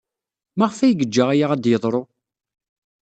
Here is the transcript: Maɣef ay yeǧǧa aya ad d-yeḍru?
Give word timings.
Maɣef 0.57 0.77
ay 0.79 0.91
yeǧǧa 0.99 1.23
aya 1.33 1.45
ad 1.51 1.59
d-yeḍru? 1.63 2.01